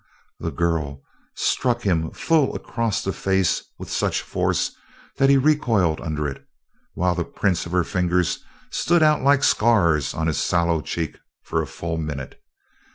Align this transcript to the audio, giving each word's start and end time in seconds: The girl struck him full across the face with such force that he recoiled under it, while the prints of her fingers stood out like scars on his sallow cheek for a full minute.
The 0.39 0.49
girl 0.49 1.03
struck 1.35 1.83
him 1.83 2.09
full 2.09 2.55
across 2.55 3.03
the 3.03 3.13
face 3.13 3.65
with 3.77 3.91
such 3.91 4.23
force 4.23 4.71
that 5.17 5.29
he 5.29 5.37
recoiled 5.37 6.01
under 6.01 6.27
it, 6.27 6.43
while 6.95 7.13
the 7.13 7.23
prints 7.23 7.67
of 7.67 7.71
her 7.73 7.83
fingers 7.83 8.43
stood 8.71 9.03
out 9.03 9.21
like 9.21 9.43
scars 9.43 10.15
on 10.15 10.25
his 10.25 10.39
sallow 10.41 10.81
cheek 10.81 11.19
for 11.43 11.61
a 11.61 11.67
full 11.67 11.99
minute. 11.99 12.41